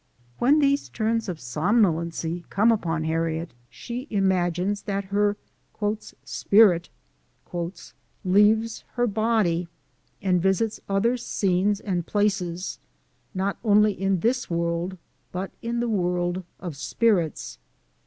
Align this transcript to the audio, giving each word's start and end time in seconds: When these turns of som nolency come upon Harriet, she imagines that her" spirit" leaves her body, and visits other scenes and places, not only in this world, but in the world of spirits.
When 0.39 0.57
these 0.57 0.89
turns 0.89 1.29
of 1.29 1.39
som 1.39 1.79
nolency 1.83 2.49
come 2.49 2.71
upon 2.71 3.03
Harriet, 3.03 3.53
she 3.69 4.07
imagines 4.09 4.81
that 4.81 5.03
her" 5.13 5.37
spirit" 6.25 6.89
leaves 8.25 8.83
her 8.95 9.05
body, 9.05 9.67
and 10.19 10.41
visits 10.41 10.79
other 10.89 11.17
scenes 11.17 11.79
and 11.79 12.07
places, 12.07 12.79
not 13.35 13.57
only 13.63 13.91
in 13.93 14.21
this 14.21 14.49
world, 14.49 14.97
but 15.31 15.51
in 15.61 15.79
the 15.81 15.87
world 15.89 16.45
of 16.59 16.75
spirits. 16.75 17.59